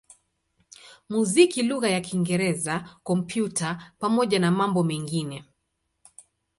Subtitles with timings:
[1.09, 5.45] muziki lugha ya Kiingereza, Kompyuta pamoja na mambo mengine.